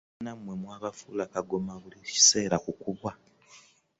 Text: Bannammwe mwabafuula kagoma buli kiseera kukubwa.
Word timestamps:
Bannammwe 0.15 0.53
mwabafuula 0.61 1.23
kagoma 1.33 1.73
buli 1.81 1.99
kiseera 2.13 2.55
kukubwa. 2.65 3.11